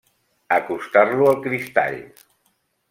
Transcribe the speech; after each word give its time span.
Acostar-lo 0.55 1.29
al 1.33 1.39
cristall. 1.47 2.03